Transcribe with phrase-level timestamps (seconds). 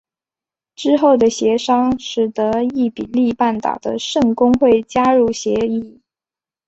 [0.73, 6.01] 之后的协商使得伊比利半岛的圣公会加入协议。